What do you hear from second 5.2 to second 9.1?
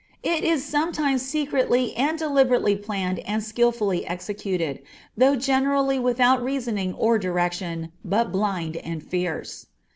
generally without reasoning or direction, but blind and